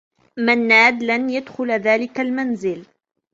[0.37, 2.85] منّاد لن يدخل ذلك المنزل.